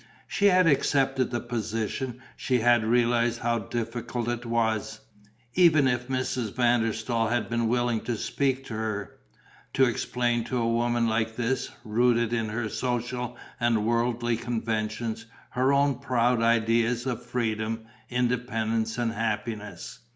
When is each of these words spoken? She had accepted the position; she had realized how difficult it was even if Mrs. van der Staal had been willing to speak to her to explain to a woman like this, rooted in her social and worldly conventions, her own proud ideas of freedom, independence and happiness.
She 0.25 0.47
had 0.47 0.65
accepted 0.65 1.29
the 1.29 1.39
position; 1.39 2.23
she 2.35 2.61
had 2.61 2.83
realized 2.83 3.41
how 3.41 3.59
difficult 3.59 4.27
it 4.29 4.47
was 4.47 4.99
even 5.53 5.87
if 5.87 6.07
Mrs. 6.07 6.51
van 6.55 6.81
der 6.81 6.91
Staal 6.91 7.27
had 7.27 7.51
been 7.51 7.67
willing 7.67 8.01
to 8.05 8.17
speak 8.17 8.65
to 8.65 8.73
her 8.73 9.19
to 9.73 9.85
explain 9.85 10.43
to 10.45 10.57
a 10.57 10.67
woman 10.67 11.05
like 11.07 11.35
this, 11.35 11.69
rooted 11.85 12.33
in 12.33 12.49
her 12.49 12.67
social 12.67 13.37
and 13.59 13.85
worldly 13.85 14.37
conventions, 14.37 15.27
her 15.51 15.71
own 15.71 15.99
proud 15.99 16.41
ideas 16.41 17.05
of 17.05 17.23
freedom, 17.23 17.85
independence 18.09 18.97
and 18.97 19.11
happiness. 19.13 19.99